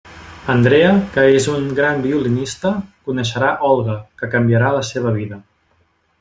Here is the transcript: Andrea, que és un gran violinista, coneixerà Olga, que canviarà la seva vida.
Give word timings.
Andrea, 0.51 0.93
que 1.17 1.25
és 1.39 1.45
un 1.55 1.67
gran 1.79 2.01
violinista, 2.05 2.73
coneixerà 3.11 3.53
Olga, 3.69 3.99
que 4.23 4.31
canviarà 4.37 4.73
la 4.79 4.85
seva 4.95 5.15
vida. 5.21 5.41